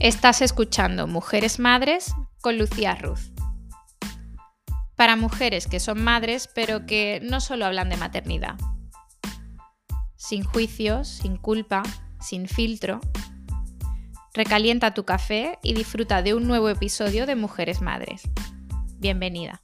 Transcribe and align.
Estás 0.00 0.42
escuchando 0.42 1.08
Mujeres 1.08 1.58
Madres 1.58 2.14
con 2.40 2.56
Lucía 2.56 2.94
Ruz. 2.94 3.32
Para 4.94 5.16
mujeres 5.16 5.66
que 5.66 5.80
son 5.80 6.04
madres, 6.04 6.48
pero 6.54 6.86
que 6.86 7.18
no 7.24 7.40
solo 7.40 7.66
hablan 7.66 7.88
de 7.88 7.96
maternidad. 7.96 8.54
Sin 10.14 10.44
juicios, 10.44 11.08
sin 11.08 11.36
culpa, 11.36 11.82
sin 12.20 12.46
filtro. 12.46 13.00
Recalienta 14.34 14.94
tu 14.94 15.04
café 15.04 15.58
y 15.64 15.74
disfruta 15.74 16.22
de 16.22 16.34
un 16.34 16.46
nuevo 16.46 16.68
episodio 16.68 17.26
de 17.26 17.34
Mujeres 17.34 17.80
Madres. 17.80 18.22
Bienvenida. 18.98 19.60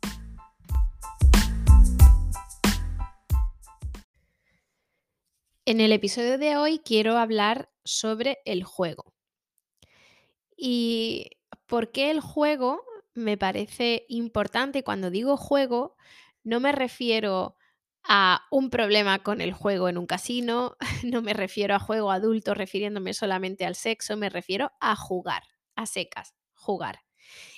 En 5.64 5.80
el 5.80 5.92
episodio 5.92 6.38
de 6.38 6.56
hoy 6.56 6.80
quiero 6.84 7.18
hablar 7.18 7.70
sobre 7.84 8.38
el 8.44 8.64
juego. 8.64 9.13
¿Y 10.56 11.30
por 11.66 11.92
qué 11.92 12.10
el 12.10 12.20
juego 12.20 12.82
me 13.14 13.36
parece 13.36 14.04
importante? 14.08 14.82
Cuando 14.82 15.10
digo 15.10 15.36
juego, 15.36 15.96
no 16.42 16.60
me 16.60 16.72
refiero 16.72 17.56
a 18.04 18.42
un 18.50 18.68
problema 18.70 19.22
con 19.22 19.40
el 19.40 19.52
juego 19.52 19.88
en 19.88 19.98
un 19.98 20.06
casino, 20.06 20.76
no 21.04 21.22
me 21.22 21.32
refiero 21.32 21.74
a 21.74 21.78
juego 21.78 22.10
adulto 22.10 22.54
refiriéndome 22.54 23.14
solamente 23.14 23.64
al 23.64 23.74
sexo, 23.74 24.16
me 24.16 24.28
refiero 24.28 24.72
a 24.80 24.94
jugar, 24.94 25.42
a 25.74 25.86
secas, 25.86 26.34
jugar. 26.54 27.00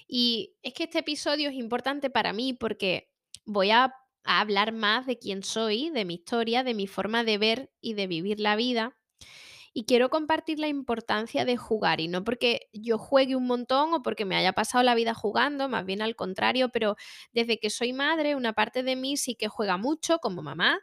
Y 0.07 0.57
es 0.63 0.73
que 0.75 0.85
este 0.85 1.01
episodio 1.01 1.49
es 1.49 1.57
importante 1.57 2.11
para 2.11 2.33
mí 2.33 2.53
porque 2.53 3.11
voy 3.45 3.71
a, 3.73 3.93
a 4.25 4.41
hablar 4.41 4.73
más 4.73 5.07
de 5.07 5.19
quién 5.19 5.43
soy, 5.43 5.91
de 5.91 6.05
mi 6.05 6.15
historia, 6.15 6.63
de 6.63 6.75
mi 6.75 6.87
forma 6.87 7.25
de 7.25 7.39
ver 7.39 7.71
y 7.81 7.95
de 7.95 8.07
vivir 8.07 8.39
la 8.39 8.55
vida 8.55 8.97
y 9.79 9.85
quiero 9.85 10.09
compartir 10.09 10.59
la 10.59 10.69
importancia 10.69 11.45
de 11.45 11.59
jugar 11.59 12.01
y 12.01 12.09
no 12.09 12.25
porque 12.25 12.71
yo 12.73 12.97
juegue 12.97 13.37
un 13.37 13.47
montón 13.47 13.93
o 13.93 14.03
porque 14.03 14.25
me 14.25 14.35
haya 14.35 14.55
pasado 14.55 14.83
la 14.83 14.95
vida 14.95 15.13
jugando, 15.13 15.69
más 15.69 15.85
bien 15.85 16.01
al 16.01 16.17
contrario, 16.17 16.71
pero 16.71 16.97
desde 17.35 17.59
que 17.59 17.69
soy 17.69 17.93
madre, 17.93 18.37
una 18.37 18.55
parte 18.55 18.83
de 18.83 18.97
mí 18.97 19.19
sí 19.19 19.35
que 19.35 19.49
juega 19.49 19.77
mucho 19.77 20.19
como 20.19 20.41
mamá. 20.41 20.79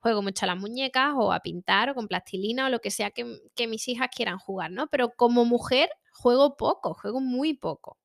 Juego 0.00 0.20
mucho 0.20 0.44
a 0.44 0.48
las 0.48 0.58
muñecas 0.58 1.14
o 1.16 1.32
a 1.32 1.40
pintar 1.40 1.88
o 1.88 1.94
con 1.94 2.08
plastilina 2.08 2.66
o 2.66 2.68
lo 2.68 2.80
que 2.80 2.90
sea 2.90 3.10
que, 3.10 3.40
que 3.54 3.66
mis 3.66 3.88
hijas 3.88 4.10
quieran 4.14 4.38
jugar, 4.38 4.70
¿no? 4.70 4.86
Pero 4.88 5.12
como 5.16 5.46
mujer 5.46 5.88
juego 6.12 6.58
poco, 6.58 6.92
juego 6.92 7.20
muy 7.20 7.54
poco 7.54 7.96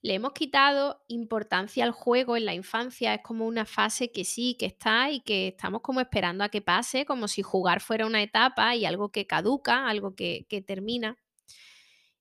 le 0.00 0.14
hemos 0.14 0.32
quitado 0.32 1.02
importancia 1.08 1.84
al 1.84 1.90
juego 1.90 2.36
en 2.36 2.44
la 2.44 2.54
infancia, 2.54 3.14
es 3.14 3.22
como 3.22 3.46
una 3.46 3.64
fase 3.64 4.12
que 4.12 4.24
sí, 4.24 4.56
que 4.58 4.66
está 4.66 5.10
y 5.10 5.20
que 5.20 5.48
estamos 5.48 5.80
como 5.82 6.00
esperando 6.00 6.44
a 6.44 6.48
que 6.50 6.62
pase, 6.62 7.04
como 7.04 7.26
si 7.26 7.42
jugar 7.42 7.80
fuera 7.80 8.06
una 8.06 8.22
etapa 8.22 8.76
y 8.76 8.86
algo 8.86 9.10
que 9.10 9.26
caduca, 9.26 9.88
algo 9.88 10.14
que, 10.14 10.46
termina. 10.66 11.18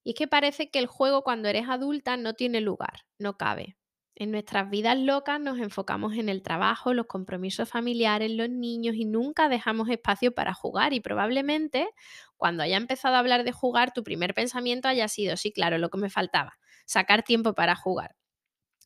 Y 0.04 0.12
es 0.12 0.16
que 0.16 0.28
parece 0.28 0.72
que 0.72 0.80
el 0.80 0.88
juego 0.88 1.24
cuando 1.24 1.50
eres 1.50 1.70
adulta 1.70 2.18
no 2.18 2.34
tiene 2.34 2.62
lugar, 2.62 3.06
no 3.20 3.38
cabe. 3.38 3.78
En 4.16 4.32
nuestras 4.32 4.68
vidas 4.72 4.98
locas 4.98 5.40
nos 5.40 5.60
enfocamos 5.60 6.16
en 6.16 6.30
el 6.30 6.42
trabajo, 6.42 6.94
los 6.96 7.06
compromisos 7.06 7.70
familiares, 7.70 8.32
los 8.32 8.50
niños 8.50 8.96
y 8.96 9.06
nunca 9.06 9.50
dejamos 9.50 9.90
espacio 9.90 10.34
para 10.34 10.56
jugar 10.56 10.94
y 10.94 11.02
probablemente 11.02 11.90
cuando 12.36 12.64
haya 12.64 12.78
empezado 12.78 13.16
a 13.16 13.20
hablar 13.20 13.44
de 13.44 13.52
jugar 13.52 13.94
tu 13.94 14.04
primer 14.04 14.34
pensamiento 14.34 14.88
haya 14.88 15.08
sido, 15.08 15.38
sí, 15.38 15.52
claro, 15.52 15.78
lo 15.78 15.92
que 15.92 16.00
me 16.00 16.10
faltaba 16.10 16.58
sacar 16.88 17.22
tiempo 17.24 17.54
para 17.54 17.76
jugar. 17.76 18.16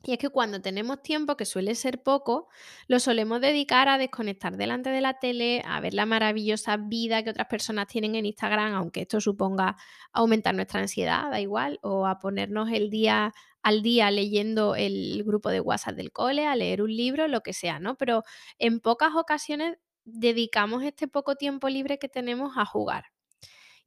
Y 0.04 0.14
es 0.14 0.18
que 0.18 0.30
cuando 0.30 0.62
tenemos 0.62 1.04
tiempo, 1.04 1.38
que 1.38 1.46
suele 1.46 1.76
ser 1.76 2.02
poco, 2.02 2.50
lo 2.88 3.00
solemos 3.00 3.40
dedicar 3.40 3.88
a 3.88 4.00
desconectar 4.00 4.58
delante 4.58 4.90
de 4.90 5.00
la 5.00 5.20
tele, 5.20 5.62
a 5.64 5.80
ver 5.80 5.94
la 5.94 6.08
maravillosa 6.08 6.78
vida 6.78 7.24
que 7.24 7.30
otras 7.30 7.48
personas 7.48 7.86
tienen 7.88 8.16
en 8.16 8.26
Instagram, 8.26 8.74
aunque 8.74 9.02
esto 9.02 9.22
suponga 9.22 9.78
aumentar 10.12 10.56
nuestra 10.56 10.80
ansiedad, 10.82 11.30
da 11.30 11.40
igual, 11.40 11.78
o 11.84 12.08
a 12.08 12.18
ponernos 12.18 12.72
el 12.72 12.90
día 12.90 13.32
al 13.64 13.84
día 13.84 14.10
leyendo 14.10 14.76
el 14.76 15.24
grupo 15.24 15.50
de 15.50 15.62
WhatsApp 15.62 15.96
del 15.96 16.12
cole, 16.12 16.48
a 16.48 16.56
leer 16.56 16.82
un 16.82 16.96
libro, 16.96 17.28
lo 17.28 17.42
que 17.42 17.54
sea, 17.54 17.80
¿no? 17.80 17.96
Pero 17.96 18.24
en 18.58 18.80
pocas 18.80 19.14
ocasiones 19.16 19.78
dedicamos 20.04 20.84
este 20.84 21.08
poco 21.08 21.36
tiempo 21.36 21.70
libre 21.70 22.00
que 22.00 22.10
tenemos 22.10 22.58
a 22.58 22.66
jugar. 22.66 23.06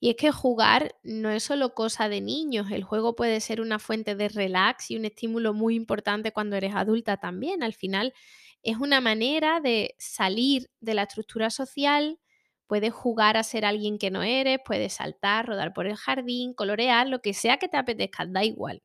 Y 0.05 0.11
es 0.11 0.17
que 0.17 0.31
jugar 0.33 0.95
no 1.03 1.31
es 1.31 1.45
solo 1.45 1.73
cosa 1.73 2.11
de 2.11 2.21
niños, 2.21 2.71
el 2.71 2.85
juego 2.85 3.17
puede 3.17 3.41
ser 3.41 3.63
una 3.63 3.79
fuente 3.79 4.15
de 4.15 4.29
relax 4.29 4.91
y 4.91 4.97
un 4.99 5.07
estímulo 5.07 5.55
muy 5.55 5.77
importante 5.77 6.31
cuando 6.31 6.57
eres 6.57 6.75
adulta 6.75 7.17
también. 7.17 7.63
Al 7.63 7.73
final 7.73 8.13
es 8.63 8.77
una 8.77 9.01
manera 9.01 9.61
de 9.61 9.95
salir 9.99 10.69
de 10.81 10.93
la 10.93 11.05
estructura 11.05 11.49
social, 11.49 12.21
puedes 12.67 12.93
jugar 12.93 13.39
a 13.39 13.43
ser 13.45 13.65
alguien 13.65 13.97
que 13.97 14.11
no 14.11 14.23
eres, 14.23 14.59
puedes 14.63 14.93
saltar, 14.93 15.47
rodar 15.47 15.73
por 15.73 15.87
el 15.87 15.97
jardín, 15.97 16.53
colorear, 16.53 17.09
lo 17.09 17.23
que 17.23 17.33
sea 17.33 17.57
que 17.57 17.69
te 17.69 17.79
apetezca, 17.79 18.27
da 18.27 18.45
igual. 18.45 18.83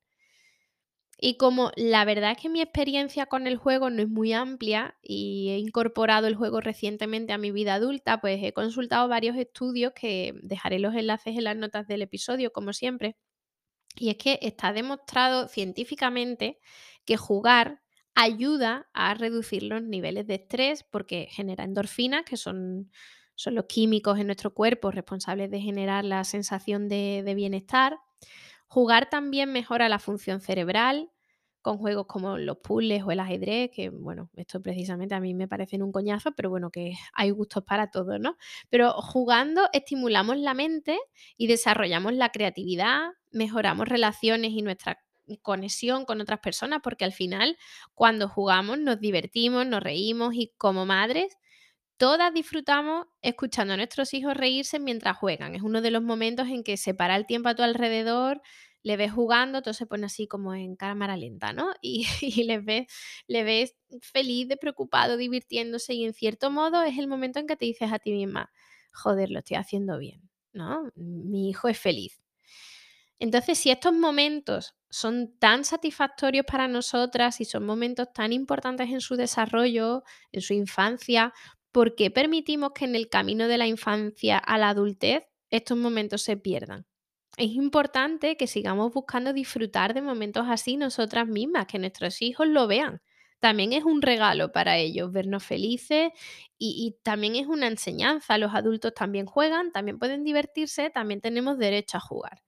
Y 1.21 1.35
como 1.35 1.71
la 1.75 2.05
verdad 2.05 2.31
es 2.31 2.37
que 2.37 2.47
mi 2.47 2.61
experiencia 2.61 3.25
con 3.25 3.45
el 3.45 3.57
juego 3.57 3.89
no 3.89 4.01
es 4.01 4.07
muy 4.07 4.31
amplia 4.31 4.97
y 5.01 5.49
he 5.49 5.57
incorporado 5.57 6.27
el 6.27 6.35
juego 6.35 6.61
recientemente 6.61 7.33
a 7.33 7.37
mi 7.37 7.51
vida 7.51 7.73
adulta, 7.73 8.21
pues 8.21 8.39
he 8.41 8.53
consultado 8.53 9.09
varios 9.09 9.35
estudios 9.35 9.91
que 9.93 10.33
dejaré 10.43 10.79
los 10.79 10.95
enlaces 10.95 11.35
en 11.35 11.43
las 11.43 11.57
notas 11.57 11.87
del 11.87 12.03
episodio, 12.03 12.53
como 12.53 12.71
siempre. 12.71 13.17
Y 13.97 14.09
es 14.11 14.17
que 14.17 14.39
está 14.41 14.71
demostrado 14.71 15.49
científicamente 15.49 16.59
que 17.03 17.17
jugar 17.17 17.81
ayuda 18.15 18.89
a 18.93 19.13
reducir 19.13 19.63
los 19.63 19.83
niveles 19.83 20.25
de 20.25 20.35
estrés 20.35 20.83
porque 20.83 21.27
genera 21.31 21.65
endorfinas, 21.65 22.23
que 22.23 22.37
son, 22.37 22.91
son 23.35 23.55
los 23.55 23.65
químicos 23.65 24.19
en 24.19 24.27
nuestro 24.27 24.53
cuerpo 24.53 24.89
responsables 24.89 25.51
de 25.51 25.59
generar 25.59 26.05
la 26.05 26.23
sensación 26.23 26.87
de, 26.87 27.23
de 27.25 27.35
bienestar 27.35 27.97
Jugar 28.69 29.09
también 29.09 29.51
mejora 29.51 29.89
la 29.89 29.99
función 29.99 30.41
cerebral 30.41 31.09
con 31.61 31.77
juegos 31.77 32.05
como 32.07 32.37
los 32.37 32.57
puzzles 32.59 33.03
o 33.03 33.11
el 33.11 33.19
ajedrez, 33.19 33.71
que 33.73 33.89
bueno, 33.89 34.29
esto 34.35 34.61
precisamente 34.61 35.15
a 35.15 35.19
mí 35.19 35.33
me 35.33 35.47
parecen 35.47 35.83
un 35.83 35.91
coñazo, 35.91 36.31
pero 36.33 36.49
bueno, 36.49 36.69
que 36.71 36.93
hay 37.13 37.31
gustos 37.31 37.63
para 37.63 37.89
todos, 37.91 38.19
¿no? 38.19 38.37
Pero 38.69 38.93
jugando 38.93 39.67
estimulamos 39.73 40.37
la 40.37 40.53
mente 40.53 40.99
y 41.35 41.47
desarrollamos 41.47 42.13
la 42.13 42.29
creatividad, 42.29 43.09
mejoramos 43.31 43.87
relaciones 43.89 44.51
y 44.51 44.61
nuestra 44.61 44.99
conexión 45.41 46.05
con 46.05 46.21
otras 46.21 46.39
personas, 46.39 46.79
porque 46.83 47.05
al 47.05 47.11
final 47.13 47.57
cuando 47.93 48.27
jugamos 48.29 48.79
nos 48.79 48.99
divertimos, 48.99 49.65
nos 49.67 49.81
reímos 49.83 50.33
y 50.35 50.53
como 50.57 50.85
madres 50.85 51.37
todas 51.99 52.33
disfrutamos 52.33 53.07
escuchando 53.21 53.73
a 53.73 53.77
nuestros 53.77 54.13
hijos 54.13 54.35
reírse 54.35 54.79
mientras 54.79 55.17
juegan. 55.17 55.53
Es 55.53 55.61
uno 55.61 55.81
de 55.81 55.91
los 55.91 56.01
momentos 56.01 56.47
en 56.47 56.63
que 56.63 56.77
se 56.77 56.93
para 56.93 57.17
el 57.17 57.25
tiempo 57.25 57.49
a 57.49 57.55
tu 57.55 57.61
alrededor, 57.61 58.41
le 58.81 58.95
ves 58.95 59.11
jugando, 59.11 59.61
todo 59.61 59.73
se 59.73 59.85
pone 59.85 60.05
así 60.05 60.25
como 60.25 60.55
en 60.55 60.77
cámara 60.77 61.17
lenta, 61.17 61.51
¿no? 61.51 61.73
Y, 61.81 62.43
les 62.45 62.63
ves, 62.63 62.87
le 63.27 63.43
ves 63.43 63.75
feliz, 64.01 64.47
preocupado, 64.59 65.17
divirtiéndose 65.17 65.93
y 65.93 66.05
en 66.05 66.13
cierto 66.13 66.49
modo 66.49 66.81
es 66.83 66.97
el 66.97 67.07
momento 67.07 67.39
en 67.39 67.47
que 67.47 67.57
te 67.57 67.65
dices 67.65 67.91
a 67.91 67.99
ti 67.99 68.13
misma, 68.13 68.49
joder, 68.93 69.29
lo 69.29 69.39
estoy 69.39 69.57
haciendo 69.57 69.97
bien, 69.99 70.29
¿no? 70.53 70.91
Mi 70.95 71.49
hijo 71.49 71.67
es 71.67 71.77
feliz. 71.77 72.21
Entonces, 73.19 73.57
si 73.57 73.69
estos 73.69 73.91
momentos 73.93 74.75
son 74.89 75.37
tan 75.37 75.65
satisfactorios 75.65 76.45
para 76.45 76.69
nosotras 76.69 77.41
y 77.41 77.45
son 77.45 77.65
momentos 77.65 78.07
tan 78.13 78.31
importantes 78.31 78.89
en 78.89 79.01
su 79.01 79.17
desarrollo, 79.17 80.03
en 80.31 80.41
su 80.41 80.53
infancia, 80.53 81.33
¿por 81.71 81.95
qué 81.95 82.11
permitimos 82.11 82.71
que 82.73 82.85
en 82.85 82.95
el 82.95 83.09
camino 83.09 83.47
de 83.47 83.57
la 83.57 83.67
infancia 83.67 84.37
a 84.37 84.57
la 84.57 84.69
adultez 84.69 85.27
estos 85.49 85.77
momentos 85.77 86.21
se 86.21 86.37
pierdan? 86.37 86.85
Es 87.37 87.51
importante 87.51 88.37
que 88.37 88.47
sigamos 88.47 88.93
buscando 88.93 89.33
disfrutar 89.33 89.93
de 89.93 90.01
momentos 90.01 90.45
así 90.49 90.77
nosotras 90.77 91.27
mismas, 91.27 91.67
que 91.67 91.79
nuestros 91.79 92.21
hijos 92.21 92.47
lo 92.47 92.67
vean. 92.67 93.01
También 93.39 93.71
es 93.73 93.85
un 93.85 94.01
regalo 94.01 94.51
para 94.51 94.77
ellos 94.77 95.11
vernos 95.13 95.43
felices 95.45 96.11
y, 96.57 96.75
y, 96.85 97.01
también 97.03 97.35
es 97.35 97.47
una 97.47 97.67
enseñanza. 97.67 98.37
Los 98.37 98.53
adultos 98.53 98.93
también 98.93 99.25
juegan, 99.25 99.71
también 99.71 99.97
pueden 99.99 100.23
divertirse, 100.25 100.89
también 100.89 101.21
tenemos 101.21 101.57
derecho 101.57 101.97
a 101.97 102.01
jugar. 102.01 102.43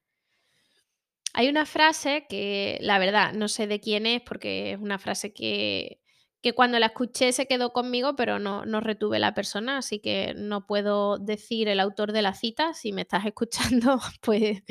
Hay 1.34 1.48
una 1.48 1.66
frase 1.66 2.26
que 2.30 2.78
la 2.82 3.00
verdad 3.00 3.34
no 3.34 3.48
sé 3.48 3.68
de 3.68 3.80
quién 3.80 4.06
es 4.06 4.22
porque 4.22 4.74
es 4.74 4.80
una 4.80 5.00
frase 5.00 5.34
que 5.34 6.02
que 6.42 6.54
cuando 6.54 6.80
la 6.80 6.88
escuché 6.88 7.32
se 7.34 7.48
quedó 7.48 7.72
conmigo, 7.72 8.16
pero 8.16 8.40
no, 8.40 8.66
no 8.66 8.82
retuve 8.82 9.20
la 9.20 9.34
persona, 9.34 9.78
así 9.78 10.00
que 10.00 10.34
no 10.36 10.66
puedo 10.66 11.18
decir 11.20 11.68
el 11.68 11.80
autor 11.80 12.12
de 12.14 12.24
la 12.24 12.34
cita. 12.34 12.74
Si 12.74 12.92
me 12.94 13.02
estás 13.02 13.26
escuchando, 13.28 14.00
pues 14.22 14.64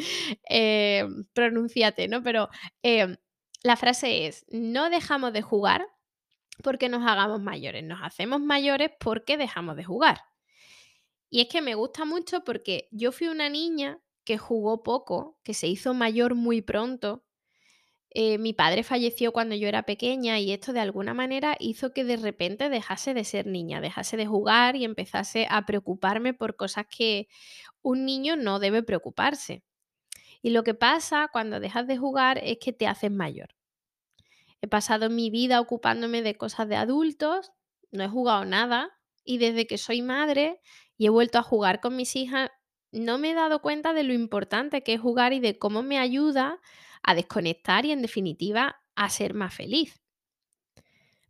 eh, 0.48 1.06
pronúnciate, 1.32 2.08
¿no? 2.08 2.22
Pero 2.22 2.48
eh, 2.82 3.16
la 3.62 3.76
frase 3.76 4.26
es, 4.26 4.44
no 4.50 4.90
dejamos 4.90 5.32
de 5.32 5.42
jugar 5.42 5.86
porque 6.62 6.88
nos 6.88 7.06
hagamos 7.06 7.40
mayores, 7.40 7.84
nos 7.84 8.00
hacemos 8.02 8.40
mayores 8.40 8.90
porque 8.98 9.36
dejamos 9.36 9.76
de 9.76 9.84
jugar. 9.84 10.20
Y 11.30 11.42
es 11.42 11.48
que 11.48 11.62
me 11.62 11.74
gusta 11.76 12.04
mucho 12.04 12.42
porque 12.42 12.88
yo 12.90 13.12
fui 13.12 13.28
una 13.28 13.48
niña 13.48 14.00
que 14.24 14.38
jugó 14.38 14.82
poco, 14.82 15.38
que 15.44 15.54
se 15.54 15.68
hizo 15.68 15.94
mayor 15.94 16.34
muy 16.34 16.60
pronto, 16.60 17.24
eh, 18.12 18.38
mi 18.38 18.52
padre 18.52 18.82
falleció 18.82 19.32
cuando 19.32 19.54
yo 19.54 19.68
era 19.68 19.84
pequeña 19.84 20.40
y 20.40 20.52
esto 20.52 20.72
de 20.72 20.80
alguna 20.80 21.14
manera 21.14 21.56
hizo 21.60 21.92
que 21.92 22.04
de 22.04 22.16
repente 22.16 22.68
dejase 22.68 23.14
de 23.14 23.24
ser 23.24 23.46
niña, 23.46 23.80
dejase 23.80 24.16
de 24.16 24.26
jugar 24.26 24.74
y 24.74 24.84
empezase 24.84 25.46
a 25.48 25.64
preocuparme 25.64 26.34
por 26.34 26.56
cosas 26.56 26.86
que 26.90 27.28
un 27.82 28.04
niño 28.04 28.34
no 28.34 28.58
debe 28.58 28.82
preocuparse. 28.82 29.62
Y 30.42 30.50
lo 30.50 30.64
que 30.64 30.74
pasa 30.74 31.28
cuando 31.32 31.60
dejas 31.60 31.86
de 31.86 31.98
jugar 31.98 32.38
es 32.42 32.58
que 32.58 32.72
te 32.72 32.88
haces 32.88 33.12
mayor. 33.12 33.54
He 34.60 34.66
pasado 34.66 35.08
mi 35.08 35.30
vida 35.30 35.60
ocupándome 35.60 36.22
de 36.22 36.34
cosas 36.34 36.68
de 36.68 36.76
adultos, 36.76 37.52
no 37.92 38.02
he 38.02 38.08
jugado 38.08 38.44
nada 38.44 38.90
y 39.24 39.38
desde 39.38 39.66
que 39.66 39.78
soy 39.78 40.02
madre 40.02 40.60
y 40.98 41.06
he 41.06 41.10
vuelto 41.10 41.38
a 41.38 41.42
jugar 41.42 41.80
con 41.80 41.94
mis 41.96 42.16
hijas, 42.16 42.50
no 42.90 43.18
me 43.18 43.30
he 43.30 43.34
dado 43.34 43.62
cuenta 43.62 43.92
de 43.92 44.02
lo 44.02 44.12
importante 44.12 44.82
que 44.82 44.94
es 44.94 45.00
jugar 45.00 45.32
y 45.32 45.38
de 45.38 45.58
cómo 45.58 45.82
me 45.82 45.98
ayuda 45.98 46.60
a 47.02 47.14
desconectar 47.14 47.84
y 47.84 47.92
en 47.92 48.02
definitiva 48.02 48.80
a 48.94 49.08
ser 49.08 49.34
más 49.34 49.54
feliz. 49.54 50.00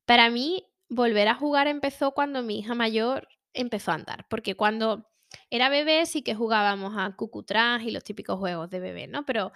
Para 0.05 0.31
mí, 0.31 0.67
volver 0.88 1.28
a 1.28 1.34
jugar 1.34 1.69
empezó 1.69 2.12
cuando 2.12 2.43
mi 2.43 2.58
hija 2.58 2.75
mayor 2.75 3.28
empezó 3.55 3.93
a 3.93 3.94
andar, 3.94 4.26
porque 4.28 4.56
cuando 4.56 5.11
era 5.50 5.69
bebé 5.69 6.06
sí 6.06 6.22
que 6.22 6.34
jugábamos 6.34 6.94
a 6.96 7.14
cucutrás 7.17 7.82
y 7.82 7.90
los 7.90 8.05
típicos 8.05 8.38
juegos 8.38 8.70
de 8.70 8.81
bebé, 8.81 9.06
¿no? 9.06 9.25
Pero 9.25 9.52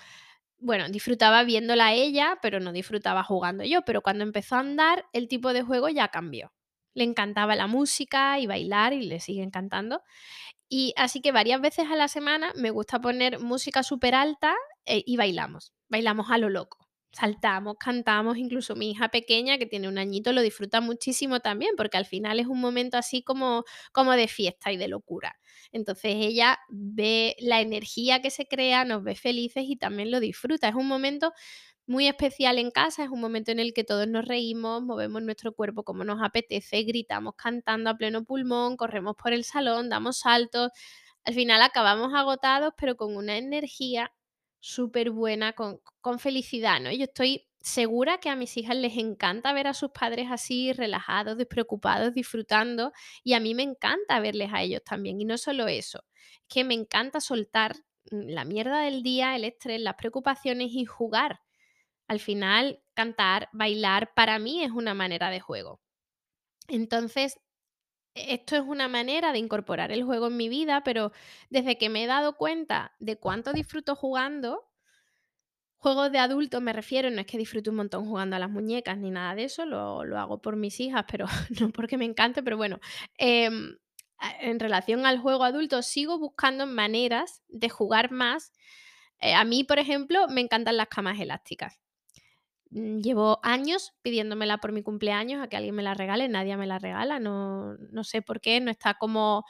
bueno, 0.59 0.89
disfrutaba 0.89 1.45
viéndola 1.45 1.93
ella, 1.93 2.39
pero 2.41 2.61
no 2.61 2.73
disfrutaba 2.73 3.23
jugando 3.23 3.65
yo. 3.65 3.83
Pero 3.83 4.03
cuando 4.03 4.25
empezó 4.25 4.57
a 4.57 4.61
andar, 4.61 5.07
el 5.13 5.29
tipo 5.29 5.53
de 5.53 5.63
juego 5.63 5.89
ya 5.89 6.09
cambió. 6.09 6.53
Le 6.95 7.05
encantaba 7.05 7.57
la 7.57 7.67
música 7.67 8.39
y 8.39 8.47
bailar 8.47 8.93
y 8.93 9.03
le 9.03 9.21
sigue 9.21 9.43
encantando. 9.43 10.03
Y 10.69 10.95
así 10.97 11.21
que 11.21 11.33
varias 11.33 11.61
veces 11.61 11.91
a 11.91 11.97
la 11.97 12.09
semana 12.09 12.53
me 12.57 12.71
gusta 12.71 13.01
poner 13.01 13.41
música 13.41 13.83
súper 13.83 14.15
alta 14.15 14.55
eh, 14.87 15.03
y 15.07 15.17
bailamos. 15.17 15.73
Bailamos 15.89 16.31
a 16.31 16.39
lo 16.39 16.49
loco. 16.51 16.79
Saltamos, 17.13 17.77
cantamos, 17.79 18.37
incluso 18.39 18.75
mi 18.75 18.91
hija 18.91 19.09
pequeña, 19.09 19.57
que 19.57 19.67
tiene 19.67 19.87
un 19.89 19.99
añito, 19.99 20.33
lo 20.33 20.43
disfruta 20.43 20.81
muchísimo 20.81 21.39
también, 21.41 21.75
porque 21.77 21.97
al 21.97 22.07
final 22.07 22.41
es 22.41 22.49
un 22.49 22.61
momento 22.61 22.97
así 22.99 23.23
como, 23.23 23.65
como 23.93 24.13
de 24.13 24.27
fiesta 24.27 24.73
y 24.73 24.77
de 24.77 24.89
locura. 24.89 25.37
Entonces 25.71 26.17
ella 26.17 26.59
ve 26.69 27.37
la 27.39 27.61
energía 27.61 28.21
que 28.21 28.31
se 28.31 28.47
crea, 28.49 28.85
nos 28.85 29.05
ve 29.05 29.15
felices 29.15 29.65
y 29.69 29.77
también 29.77 30.11
lo 30.11 30.19
disfruta. 30.19 30.69
Es 30.69 30.75
un 30.75 30.89
momento 30.89 31.33
muy 31.87 32.07
especial 32.09 32.59
en 32.59 32.71
casa, 32.71 33.05
es 33.05 33.11
un 33.11 33.21
momento 33.21 33.53
en 33.53 33.59
el 33.61 33.75
que 33.75 33.85
todos 33.85 34.09
nos 34.09 34.25
reímos, 34.27 34.83
movemos 34.83 35.23
nuestro 35.23 35.53
cuerpo 35.55 35.85
como 35.85 36.03
nos 36.05 36.23
apetece, 36.23 36.83
gritamos 36.83 37.35
cantando 37.37 37.91
a 37.91 37.97
pleno 37.97 38.25
pulmón, 38.25 38.77
corremos 38.77 39.15
por 39.17 39.33
el 39.33 39.45
salón, 39.45 39.89
damos 39.91 40.19
saltos. 40.19 40.71
Al 41.25 41.35
final 41.35 41.63
acabamos 41.63 42.15
agotados, 42.15 42.73
pero 42.79 42.97
con 42.97 43.17
una 43.17 43.37
energía 43.39 44.13
súper 44.65 45.11
buena, 45.11 45.53
con, 45.53 45.79
con 46.01 46.19
felicidad, 46.19 46.81
¿no? 46.81 46.91
Yo 46.91 47.05
estoy 47.05 47.47
segura 47.61 48.17
que 48.19 48.31
a 48.31 48.37
mis 48.37 48.57
hijas 48.57 48.77
les 48.77 48.97
encanta 48.97 49.53
ver 49.53 49.67
a 49.67 49.75
sus 49.75 49.91
padres 49.91 50.29
así, 50.31 50.73
relajados, 50.73 51.37
despreocupados, 51.37 52.15
disfrutando, 52.15 52.91
y 53.23 53.35
a 53.35 53.41
mí 53.41 53.55
me 53.55 53.63
encanta 53.63 54.21
verles 54.21 54.51
a 54.55 54.63
ellos 54.63 54.83
también. 54.83 55.21
Y 55.21 55.27
no 55.27 55.37
solo 55.37 55.69
eso, 55.69 56.03
es 56.15 56.49
que 56.49 56.65
me 56.65 56.73
encanta 56.73 57.21
soltar 57.21 57.77
mm, 58.11 58.31
la 58.31 58.47
mierda 58.47 58.81
del 58.81 59.03
día, 59.03 59.37
el 59.37 59.45
estrés, 59.45 59.83
las 59.83 59.97
preocupaciones 59.97 60.71
y 60.73 60.87
jugar. 60.87 61.41
Al 62.09 62.21
final, 62.21 62.81
cantar, 62.95 63.51
bailar, 63.53 64.15
para 64.15 64.39
mí 64.39 64.65
es 64.65 64.71
una 64.71 64.95
manera 64.95 65.29
de 65.31 65.41
juego. 65.41 65.81
Entonces, 66.69 67.39
esto 68.15 68.57
es 68.57 68.63
una 68.63 68.89
manera 68.89 69.33
de 69.33 69.39
incorporar 69.39 69.93
el 69.93 70.05
juego 70.05 70.29
en 70.29 70.37
mi 70.37 70.49
vida, 70.49 70.83
pero 70.85 71.13
desde 71.51 71.79
que 71.79 71.89
me 71.89 72.05
he 72.05 72.07
dado 72.07 72.37
cuenta 72.37 72.93
de 73.01 73.17
cuánto 73.17 73.53
disfruto 73.53 73.97
jugando, 73.97 74.71
juegos 75.77 76.11
de 76.13 76.19
adulto 76.19 76.61
me 76.61 76.73
refiero, 76.73 77.11
no 77.11 77.21
es 77.21 77.27
que 77.27 77.39
disfrute 77.39 77.71
un 77.71 77.77
montón 77.77 78.07
jugando 78.07 78.37
a 78.37 78.39
las 78.39 78.51
muñecas 78.51 78.97
ni 78.99 79.11
nada 79.11 79.35
de 79.35 79.45
eso, 79.45 79.67
lo, 79.67 80.05
lo 80.05 80.19
hago 80.19 80.41
por 80.41 80.57
mis 80.57 80.81
hijas, 80.81 81.05
pero 81.11 81.27
no 81.61 81.71
porque 81.71 81.99
me 81.99 82.07
encante, 82.07 82.43
pero 82.43 82.57
bueno, 82.57 82.81
em, 83.19 83.77
en 84.41 84.61
relación 84.61 85.07
al 85.07 85.19
juego 85.19 85.45
adulto, 85.45 85.83
sigo 85.83 86.19
buscando 86.19 86.67
maneras 86.67 87.43
de 87.49 87.69
jugar 87.69 88.11
más. 88.11 88.53
Eh, 89.21 89.35
a 89.35 89.45
mí, 89.45 89.65
por 89.65 89.79
ejemplo, 89.79 90.29
me 90.29 90.41
encantan 90.41 90.77
las 90.77 90.89
camas 90.89 91.21
elásticas. 91.21 91.84
Mm, 92.75 92.99
llevo 93.03 93.39
años 93.45 93.93
pidiéndomela 94.03 94.59
por 94.59 94.73
mi 94.73 94.83
cumpleaños 94.83 95.41
a 95.43 95.49
que 95.49 95.57
alguien 95.57 95.77
me 95.77 95.83
la 95.85 95.95
regale, 95.95 96.29
nadie 96.29 96.57
me 96.57 96.67
la 96.67 96.79
regala, 96.81 97.21
no, 97.21 97.75
no 97.93 98.03
sé 98.05 98.21
por 98.21 98.41
qué, 98.41 98.61
no 98.61 98.71
está 98.71 98.95
como... 98.95 99.45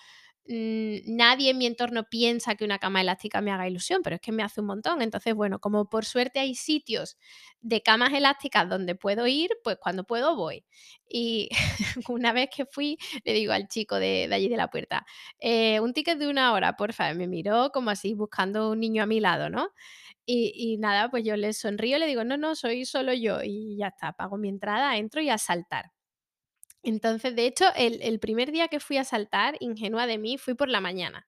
Nadie 0.47 1.51
en 1.51 1.59
mi 1.59 1.65
entorno 1.67 2.05
piensa 2.05 2.55
que 2.55 2.65
una 2.67 2.79
cama 2.79 3.01
elástica 3.01 3.41
me 3.41 3.51
haga 3.51 3.67
ilusión, 3.67 4.03
pero 4.03 4.17
es 4.17 4.21
que 4.23 4.31
me 4.33 4.43
hace 4.43 4.61
un 4.61 4.67
montón. 4.67 5.01
Entonces, 5.03 5.35
bueno, 5.35 5.59
como 5.59 5.89
por 5.89 6.05
suerte 6.05 6.39
hay 6.41 6.55
sitios 6.55 7.17
de 7.63 7.83
camas 7.83 8.13
elásticas 8.13 8.69
donde 8.69 8.95
puedo 8.95 9.27
ir, 9.27 9.51
pues 9.65 9.79
cuando 9.81 10.05
puedo 10.05 10.37
voy. 10.37 10.65
Y 11.09 11.49
una 12.09 12.33
vez 12.33 12.51
que 12.55 12.67
fui, 12.67 12.99
le 13.25 13.33
digo 13.33 13.53
al 13.53 13.69
chico 13.69 13.97
de, 13.99 14.29
allí 14.33 14.49
de 14.49 14.57
la 14.59 14.69
puerta, 14.69 15.07
eh, 15.39 15.81
un 15.81 15.95
ticket 15.95 16.19
de 16.19 16.29
una 16.29 16.53
hora, 16.53 16.77
por 16.77 16.93
favor, 16.93 17.17
me 17.17 17.27
miró 17.27 17.71
como 17.73 17.91
así 17.91 18.13
buscando 18.15 18.71
un 18.71 18.81
niño 18.81 19.03
a 19.03 19.07
mi 19.07 19.21
lado, 19.21 19.49
¿no? 19.51 19.71
Y, 20.27 20.79
nada, 20.79 21.11
pues 21.11 21.25
yo 21.25 21.37
le 21.37 21.53
sonrío, 21.53 21.99
le 21.99 22.07
digo, 22.07 22.25
no, 22.25 22.37
no, 22.39 22.55
soy 22.57 22.87
solo 22.87 23.13
yo 23.15 23.41
y 23.45 23.77
ya 23.79 23.89
está, 23.89 24.13
pago 24.15 24.39
mi 24.39 24.49
entrada, 24.49 24.97
entro 24.97 25.21
y 25.23 25.29
a 25.31 25.39
saltar. 25.39 25.93
Entonces, 26.85 27.35
de 27.35 27.47
hecho, 27.47 27.65
el, 27.77 28.21
primer 28.21 28.53
día 28.53 28.69
que 28.69 28.81
fui 28.81 28.99
a 28.99 29.05
saltar, 29.05 29.57
ingenua 29.61 30.07
de 30.07 30.19
mí, 30.19 30.39
fui 30.39 30.55
por 30.55 30.69
la 30.69 30.81
mañana. 30.81 31.27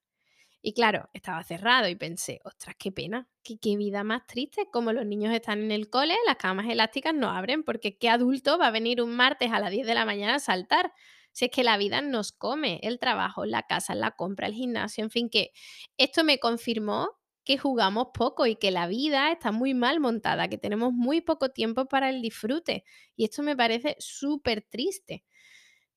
Y 0.62 0.72
claro, 0.74 1.08
estaba 1.12 1.42
cerrado 1.44 1.88
y 1.88 1.94
pensé, 1.94 2.40
ostras, 2.44 2.74
qué 2.78 2.92
pena, 2.92 3.28
qué, 3.42 3.58
qué, 3.58 3.76
vida 3.76 4.04
más 4.04 4.26
triste. 4.26 4.68
Como 4.72 4.92
los 4.92 5.06
niños 5.06 5.32
están 5.32 5.60
en 5.62 5.70
el 5.70 5.88
cole, 5.88 6.14
las 6.26 6.36
camas 6.36 6.68
elásticas 6.68 7.14
no 7.14 7.30
abren, 7.30 7.62
porque 7.62 7.96
¿qué 7.96 8.08
adulto 8.08 8.58
va 8.58 8.66
a 8.68 8.70
venir 8.70 9.00
un 9.00 9.14
martes 9.16 9.52
a 9.52 9.60
las 9.60 9.70
10 9.70 9.86
de 9.86 9.94
la 9.94 10.04
mañana 10.04 10.36
a 10.36 10.40
saltar? 10.40 10.92
Si 11.32 11.44
es 11.44 11.50
que 11.50 11.64
la 11.64 11.76
vida 11.76 12.00
nos 12.00 12.32
come, 12.32 12.80
el 12.82 12.98
trabajo, 12.98 13.44
la 13.44 13.62
casa, 13.62 13.94
la 13.94 14.12
compra, 14.12 14.46
el 14.46 14.54
gimnasio, 14.54 15.04
en 15.04 15.10
fin, 15.10 15.30
que 15.30 15.52
esto 15.98 16.24
me 16.24 16.38
confirmó 16.38 17.10
que 17.46 17.58
jugamos 17.58 18.08
poco 18.12 18.46
y 18.46 18.56
que 18.56 18.72
la 18.72 18.88
vida 18.88 19.30
está 19.30 19.52
muy 19.52 19.72
mal 19.72 20.00
montada, 20.00 20.48
que 20.48 20.58
tenemos 20.58 20.92
muy 20.92 21.20
poco 21.20 21.50
tiempo 21.50 21.86
para 21.86 22.10
el 22.10 22.20
disfrute. 22.20 22.84
Y 23.14 23.24
esto 23.24 23.44
me 23.44 23.56
parece 23.56 23.96
súper 24.00 24.62
triste. 24.62 25.24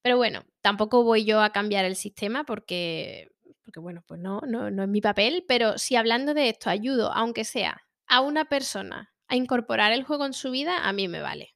Pero 0.02 0.18
bueno, 0.18 0.46
tampoco 0.62 1.04
voy 1.04 1.26
yo 1.26 1.42
a 1.42 1.52
cambiar 1.52 1.86
el 1.86 1.96
sistema 1.96 2.46
porque, 2.46 3.30
porque 3.64 3.80
bueno, 3.80 4.04
pues 4.08 4.20
no, 4.20 4.42
no, 4.48 4.72
no 4.72 4.84
es 4.84 4.90
mi 4.90 5.02
papel, 5.02 5.46
pero 5.48 5.78
si 5.78 5.96
hablando 5.96 6.34
de 6.34 6.50
esto 6.50 6.70
ayudo, 6.70 7.12
aunque 7.12 7.44
sea 7.44 7.82
a 8.08 8.22
una 8.22 8.46
persona 8.46 9.14
a 9.28 9.36
incorporar 9.36 9.92
el 9.92 10.04
juego 10.04 10.26
en 10.26 10.34
su 10.34 10.52
vida, 10.52 10.88
a 10.88 10.94
mí 10.94 11.08
me 11.08 11.22
vale. 11.22 11.56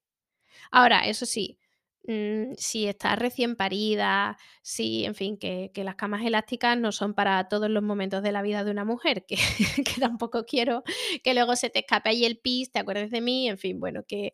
Ahora, 0.71 1.07
eso 1.07 1.25
sí, 1.25 1.59
Mm, 2.05 2.55
si 2.57 2.85
está 2.85 3.15
recién 3.15 3.55
parida, 3.55 4.37
si, 4.61 5.05
en 5.05 5.15
fin, 5.15 5.37
que, 5.37 5.71
las 5.75 5.95
camas 5.95 6.25
elásticas 6.25 6.77
no 6.77 6.91
son 6.91 7.13
para 7.13 7.47
todos 7.47 7.69
los 7.69 7.81
momentos 7.81 8.21
de 8.21 8.33
la 8.33 8.41
vida 8.41 8.65
de 8.65 8.71
una 8.71 8.83
mujer, 8.83 9.25
que, 9.95 10.01
tampoco 10.01 10.43
quiero 10.45 10.83
que 11.23 11.33
luego 11.33 11.55
se 11.55 11.69
te 11.69 11.79
escape 11.79 12.09
ahí 12.09 12.25
el 12.25 12.39
pis, 12.39 12.71
te 12.71 12.79
acuerdes 12.79 13.09
de 13.11 13.21
mí, 13.21 13.47
en 13.47 13.57
fin, 13.57 13.79
bueno, 13.79 14.03
que, 14.05 14.33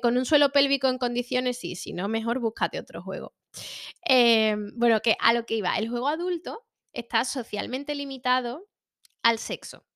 con 0.00 0.16
un 0.16 0.24
suelo 0.24 0.50
pélvico 0.50 0.88
en 0.88 0.98
condiciones 0.98 1.58
sí, 1.58 1.76
si 1.76 1.92
no, 1.92 2.08
mejor 2.08 2.38
búscate 2.40 2.78
otro 2.78 3.02
juego. 3.02 3.34
Em, 4.02 4.72
bueno, 4.76 5.00
que 5.00 5.16
a 5.20 5.32
lo 5.32 5.46
que 5.46 5.54
iba, 5.54 5.76
el 5.76 5.88
juego 5.88 6.08
adulto 6.08 6.66
está 6.92 7.24
socialmente 7.24 7.94
limitado 7.94 8.68
al 9.22 9.38
sexo. 9.38 9.86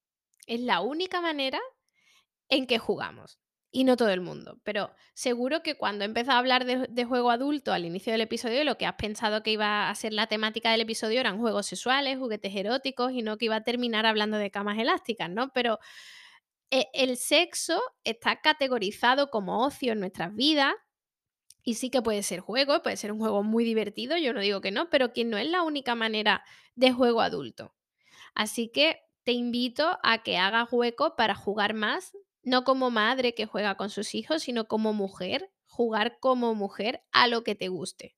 Es 0.47 0.61
la 0.61 0.81
única 0.81 1.21
manera 1.21 1.61
en 2.49 2.67
que 2.67 2.79
jugamos 2.79 3.39
y 3.75 3.83
no 3.83 3.97
todo 3.97 4.11
el 4.11 4.21
mundo. 4.21 4.61
Pero 4.63 4.95
seguro 5.15 5.63
que 5.63 5.77
cuando 5.77 6.05
empezado 6.05 6.37
a 6.37 6.39
hablar 6.39 6.65
de, 6.65 7.05
juego 7.05 7.31
adulto 7.31 7.73
al 7.73 7.85
inicio 7.85 8.13
del 8.13 8.21
episodio, 8.21 8.63
lo 8.63 8.79
que 8.79 8.87
has 8.87 8.95
pensado 8.95 9.43
que 9.43 9.51
iba 9.51 9.91
a 9.91 9.95
ser 9.97 10.13
la 10.13 10.29
temática 10.29 10.71
del 10.71 10.83
episodio 10.83 11.19
eran 11.19 11.39
juegos 11.39 11.67
sexuales, 11.67 12.19
juguetes 12.19 12.55
eróticos 12.55 13.13
y 13.13 13.23
no 13.23 13.37
que 13.37 13.47
iba 13.47 13.57
a 13.57 13.65
terminar 13.65 14.07
hablando 14.07 14.39
de 14.39 14.53
camas 14.53 14.79
elásticas, 14.79 15.29
¿no? 15.29 15.53
Pero 15.53 15.81
eh, 16.71 16.87
el 16.95 17.17
sexo 17.17 17.83
está 18.05 18.41
categorizado 18.41 19.31
como 19.31 19.65
ocio 19.67 19.93
en 19.93 20.01
nuestras 20.01 20.35
vidas. 20.37 20.75
Y 21.65 21.75
sí 21.75 21.91
que 21.91 22.03
puede 22.03 22.23
ser 22.23 22.41
juego, 22.41 22.83
puede 22.83 22.97
ser 22.97 23.11
un 23.11 23.19
juego 23.19 23.43
muy 23.43 23.65
divertido, 23.65 24.17
yo 24.19 24.33
no 24.33 24.41
digo 24.41 24.61
que 24.61 24.71
no, 24.71 24.91
pero 24.91 25.13
que 25.13 25.25
no 25.25 25.39
es 25.39 25.49
la 25.49 25.63
única 25.63 25.95
manera 25.95 26.45
de 26.77 26.93
juego 26.93 27.23
adulto. 27.23 27.75
Así 28.35 28.69
que 28.69 29.01
te 29.25 29.33
invito 29.33 29.99
a 30.03 30.23
que 30.23 30.37
hagas 30.37 30.69
hueco 30.71 31.17
para 31.17 31.35
jugar 31.35 31.75
más 31.75 32.13
no 32.45 32.65
como 32.65 32.91
madre 32.91 33.35
que 33.35 33.47
juega 33.47 33.77
con 33.77 33.91
sus 33.91 34.15
hijos, 34.15 34.43
sino 34.43 34.69
como 34.69 34.93
mujer, 34.93 35.51
jugar 35.67 36.19
como 36.21 36.55
mujer 36.55 37.03
a 37.11 37.27
lo 37.27 37.43
que 37.43 37.55
te 37.55 37.69
guste. 37.69 38.15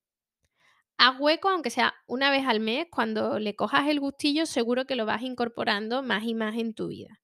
Haz 0.97 1.19
hueco, 1.19 1.49
aunque 1.49 1.69
sea 1.69 1.93
una 2.07 2.31
vez 2.31 2.45
al 2.45 2.59
mes, 2.59 2.87
cuando 2.91 3.39
le 3.39 3.55
cojas 3.55 3.87
el 3.87 3.99
gustillo, 3.99 4.45
seguro 4.45 4.85
que 4.85 4.95
lo 4.95 5.05
vas 5.05 5.21
incorporando 5.21 6.01
más 6.03 6.23
y 6.23 6.33
más 6.33 6.55
en 6.57 6.73
tu 6.73 6.87
vida. 6.87 7.21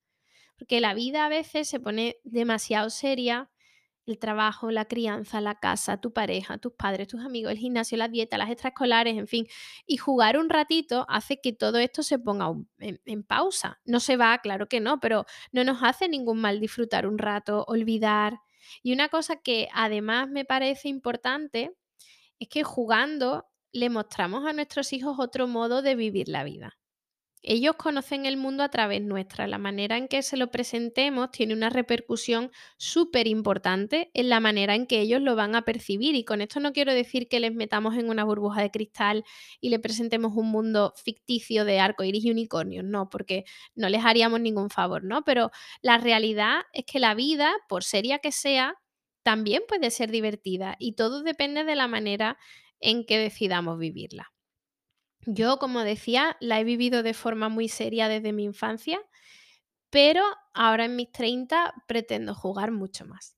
Porque 0.57 0.79
la 0.79 0.93
vida 0.93 1.25
a 1.25 1.29
veces 1.29 1.67
se 1.67 1.79
pone 1.79 2.17
demasiado 2.23 2.89
seria 2.89 3.49
el 4.05 4.19
trabajo, 4.19 4.71
la 4.71 4.85
crianza, 4.85 5.41
la 5.41 5.55
casa, 5.55 5.97
tu 5.97 6.11
pareja, 6.11 6.57
tus 6.57 6.73
padres, 6.73 7.07
tus 7.07 7.21
amigos, 7.21 7.51
el 7.51 7.57
gimnasio, 7.57 7.97
la 7.97 8.07
dieta, 8.07 8.37
las 8.37 8.49
extraescolares, 8.49 9.17
en 9.17 9.27
fin. 9.27 9.47
Y 9.85 9.97
jugar 9.97 10.37
un 10.37 10.49
ratito 10.49 11.05
hace 11.09 11.39
que 11.41 11.53
todo 11.53 11.77
esto 11.77 12.03
se 12.03 12.19
ponga 12.19 12.53
en, 12.79 13.23
pausa. 13.23 13.79
No 13.85 13.99
se 13.99 14.17
va, 14.17 14.37
claro 14.39 14.67
que 14.67 14.79
no, 14.79 14.99
pero 14.99 15.25
no 15.51 15.63
nos 15.63 15.81
hace 15.83 16.09
ningún 16.09 16.39
mal 16.41 16.59
disfrutar 16.59 17.07
un 17.07 17.17
rato, 17.17 17.63
olvidar. 17.67 18.39
Y 18.81 18.93
una 18.93 19.09
cosa 19.09 19.37
que 19.37 19.69
además 19.73 20.29
me 20.29 20.45
parece 20.45 20.89
importante 20.89 21.75
es 22.39 22.49
que 22.49 22.63
jugando 22.63 23.45
le 23.71 23.89
mostramos 23.89 24.45
a 24.45 24.53
nuestros 24.53 24.93
hijos 24.93 25.17
otro 25.19 25.47
modo 25.47 25.81
de 25.81 25.95
vivir 25.95 26.29
la 26.29 26.43
vida. 26.43 26.77
Ellos 27.43 27.75
conocen 27.75 28.25
el 28.25 28.37
mundo 28.37 28.63
a 28.63 28.69
través 28.69 29.01
nuestra. 29.01 29.47
La 29.47 29.57
manera 29.57 29.97
en 29.97 30.07
que 30.07 30.21
se 30.23 30.37
lo 30.37 30.49
presentemos 30.49 31.29
tiene 31.31 31.53
una 31.53 31.69
repercusión 31.69 32.51
súper 32.77 33.27
importante 33.27 34.09
en 34.13 34.29
la 34.29 34.39
manera 34.39 34.75
en 34.75 34.87
que 34.87 35.01
ellos 35.01 35.21
lo 35.21 35.35
van 35.35 35.55
a 35.55 35.63
percibir. 35.63 36.15
Y 36.15 36.23
con 36.23 36.41
esto 36.41 36.59
no 36.61 36.71
quiero 36.71 36.93
decir 36.93 37.27
que 37.27 37.41
les 37.41 37.53
metamos 37.53 37.95
en 37.95 38.09
una 38.09 38.23
burbuja 38.23 38.61
de 38.61 38.71
cristal 38.71 39.25
y 39.59 39.69
le 39.69 39.79
presentemos 39.79 40.33
un 40.35 40.49
mundo 40.49 40.93
ficticio 40.95 41.65
de 41.65 41.79
arcoíris 41.79 42.25
y 42.25 42.31
unicornios, 42.31 42.85
no, 42.85 43.09
porque 43.09 43.43
no 43.75 43.89
les 43.89 44.05
haríamos 44.05 44.39
ningún 44.39 44.69
favor, 44.69 45.03
¿no? 45.03 45.23
Pero 45.23 45.51
la 45.81 45.97
realidad 45.97 46.61
es 46.71 46.85
que 46.85 46.99
la 46.99 47.13
vida, 47.13 47.53
por 47.67 47.83
seria 47.83 48.19
que 48.19 48.31
sea, 48.31 48.75
también 49.23 49.63
puede 49.67 49.91
ser 49.91 50.11
divertida 50.11 50.75
y 50.79 50.93
todo 50.95 51.23
depende 51.23 51.63
de 51.63 51.75
la 51.75 51.87
manera 51.87 52.37
en 52.79 53.05
que 53.05 53.17
decidamos 53.17 53.79
vivirla. 53.79 54.32
Yo, 55.25 55.57
como 55.57 55.83
decía, 55.83 56.35
la 56.41 56.59
he 56.59 56.63
vivido 56.65 57.01
de 57.01 57.13
forma 57.13 57.47
muy 57.47 57.69
seria 57.69 58.09
desde 58.09 58.33
mi 58.33 58.43
infancia, 58.43 58.99
pero 59.89 60.21
ahora 60.53 60.85
en 60.85 60.97
mis 60.97 61.11
30 61.11 61.73
pretendo 61.87 62.35
jugar 62.35 62.71
mucho 62.71 63.05
más. 63.05 63.37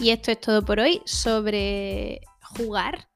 Y 0.00 0.10
esto 0.10 0.32
es 0.32 0.40
todo 0.40 0.64
por 0.64 0.80
hoy 0.80 1.00
sobre 1.04 2.22
jugar. 2.42 3.08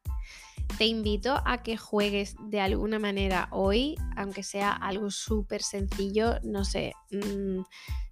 Te 0.79 0.87
invito 0.87 1.43
a 1.45 1.65
que 1.65 1.77
juegues 1.77 2.37
de 2.39 2.61
alguna 2.61 3.01
manera 3.01 3.49
hoy, 3.51 3.97
aunque 4.17 4.45
sea 4.45 4.71
algo 4.71 5.11
súper 5.11 5.63
sencillo, 5.63 6.39
no 6.45 6.65
sé. 6.65 6.93
Mm, 7.11 7.63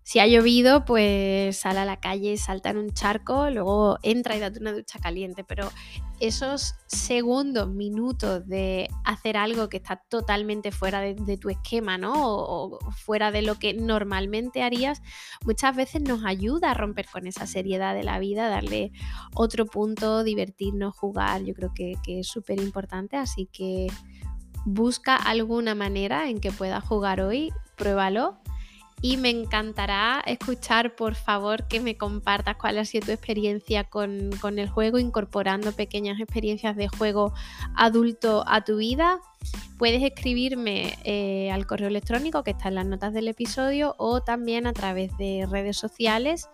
si 0.04 0.18
ha 0.18 0.26
llovido, 0.26 0.84
pues 0.84 1.56
sal 1.56 1.78
a 1.78 1.86
la 1.86 1.98
calle, 1.98 2.36
salta 2.36 2.68
en 2.68 2.76
un 2.76 2.92
charco, 2.92 3.48
luego 3.48 3.98
entra 4.02 4.36
y 4.36 4.38
date 4.38 4.60
una 4.60 4.74
ducha 4.74 4.98
caliente. 4.98 5.44
Pero 5.44 5.72
esos 6.20 6.74
segundos, 6.86 7.70
minutos 7.70 8.46
de 8.46 8.90
hacer 9.02 9.38
algo 9.38 9.70
que 9.70 9.78
está 9.78 9.96
totalmente 10.10 10.72
fuera 10.72 11.00
de, 11.00 11.38
tu 11.38 11.48
esquema, 11.48 11.96
¿no? 11.96 12.12
O, 12.16 12.78
fuera 12.92 13.30
de 13.30 13.40
lo 13.40 13.58
que 13.58 13.72
normalmente 13.72 14.62
harías, 14.62 15.00
muchas 15.46 15.74
veces 15.74 16.02
nos 16.02 16.22
ayuda 16.26 16.72
a 16.72 16.74
romper 16.74 17.06
con 17.10 17.26
esa 17.26 17.46
seriedad 17.46 17.94
de 17.94 18.04
la 18.04 18.18
vida, 18.18 18.50
darle 18.50 18.92
otro 19.34 19.64
punto, 19.64 20.22
divertirnos, 20.22 20.94
jugar. 20.94 21.44
Yo 21.44 21.54
creo 21.54 21.72
que, 21.74 21.94
que 22.04 22.20
es 22.20 22.28
súper 22.28 22.60
importante. 22.60 23.16
Así 23.16 23.48
que 23.50 23.86
busca 24.66 25.16
alguna 25.16 25.74
manera 25.74 26.28
en 26.28 26.40
que 26.40 26.52
puedas 26.52 26.84
jugar 26.84 27.22
hoy, 27.22 27.54
pruébalo 27.76 28.43
y 29.00 29.16
me 29.16 29.30
encantará 29.30 30.22
escuchar, 30.26 30.94
por 30.94 31.14
favor, 31.14 31.68
que 31.68 31.80
me 31.80 31.96
compartas 31.96 32.56
cuál 32.56 32.78
ha 32.78 32.84
sido 32.84 33.06
tu 33.06 33.12
experiencia 33.12 33.84
con, 33.84 34.30
con 34.40 34.58
el 34.58 34.68
juego, 34.68 34.98
incorporando 34.98 35.72
pequeñas 35.72 36.20
experiencias 36.20 36.76
de 36.76 36.88
juego 36.88 37.34
adulto 37.76 38.44
a 38.46 38.64
tu 38.64 38.78
vida 38.78 39.20
Puedes 39.78 40.02
escribirme 40.02 40.94
eh, 41.04 41.50
al 41.50 41.66
correo 41.66 41.88
electrónico 41.88 42.44
que 42.44 42.52
está 42.52 42.68
en 42.68 42.76
las 42.76 42.86
notas 42.86 43.12
del 43.12 43.28
episodio 43.28 43.94
o 43.98 44.22
también 44.22 44.66
a 44.66 44.72
través 44.72 45.16
de 45.18 45.46
redes 45.50 45.76
sociales. 45.76 46.48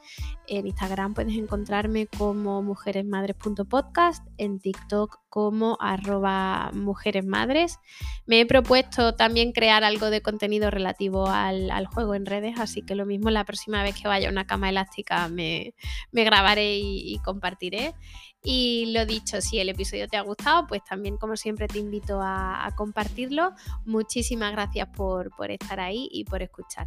En 0.49 0.67
Instagram 0.67 1.15
puedes 1.15 1.37
encontrarme 1.37 2.07
como 2.07 2.63
mujeresmadres.podcast, 2.63 4.27
en 4.37 4.59
TikTok 4.59 5.21
como 5.29 5.79
arroba 5.81 6.71
mujeresmadres. 6.75 7.79
Me 8.27 8.41
he 8.41 8.47
propuesto 8.47 9.15
también 9.15 9.53
crear 9.53 9.85
algo 9.85 10.11
de 10.11 10.23
contenido 10.23 10.71
relativo 10.71 11.29
al, 11.29 11.87
juego 11.87 12.15
en 12.17 12.27
redes, 12.27 12.59
así 12.59 12.83
que 12.83 12.97
lo 12.97 13.07
mismo 13.07 13.31
la 13.31 13.45
próxima 13.45 13.83
vez 13.85 13.95
que 13.95 14.09
vaya 14.09 14.29
a 14.29 14.33
una 14.33 14.47
cama 14.47 14.71
elástica 14.71 15.29
me, 15.29 15.75
grabaré 16.13 16.79
y 16.79 17.19
compartiré. 17.25 17.95
Y 18.43 18.93
lo 18.93 19.05
dicho, 19.05 19.41
si 19.41 19.59
el 19.59 19.69
episodio 19.69 20.09
te 20.09 20.17
ha 20.17 20.23
gustado, 20.23 20.67
pues 20.67 20.83
también 20.85 21.19
como 21.19 21.37
siempre 21.37 21.69
te 21.69 21.79
invito 21.79 22.21
a, 22.23 22.69
compartirlo. 22.77 23.53
Muchísimas 23.85 24.53
gracias 24.53 24.89
por, 24.97 25.31
por 25.37 25.51
estar 25.51 25.81
ahí 25.81 26.09
y 26.11 26.25
por 26.25 26.43
escuchar. 26.43 26.87